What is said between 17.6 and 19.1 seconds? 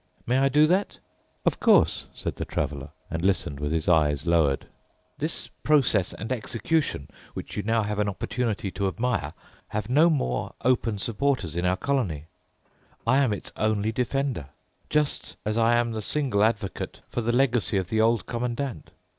of the Old Commandant.